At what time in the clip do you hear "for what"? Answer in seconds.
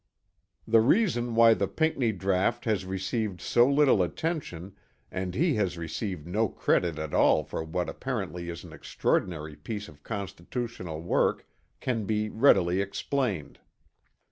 7.43-7.87